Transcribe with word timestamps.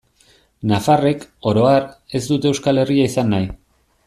Nafarrek, 0.71 1.27
oro 1.51 1.67
har, 1.73 1.87
ez 2.21 2.25
dute 2.31 2.53
Euskal 2.53 2.85
Herria 2.85 3.09
izan 3.15 3.35
nahi. 3.37 3.53